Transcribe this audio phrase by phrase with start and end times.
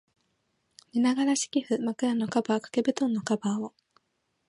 [0.95, 3.71] 寝ながら、敷布、枕のカバー、掛け蒲団のカバーを、